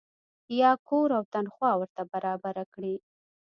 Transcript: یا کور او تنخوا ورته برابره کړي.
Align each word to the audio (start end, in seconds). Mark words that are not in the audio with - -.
یا 0.59 0.71
کور 0.87 1.09
او 1.17 1.23
تنخوا 1.33 1.71
ورته 1.77 2.01
برابره 2.13 2.63
کړي. 2.73 2.95